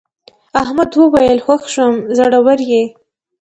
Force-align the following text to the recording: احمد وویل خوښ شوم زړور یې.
احمد 0.61 0.89
وویل 0.95 1.39
خوښ 1.45 1.61
شوم 1.73 1.93
زړور 2.17 2.59
یې. 2.71 2.83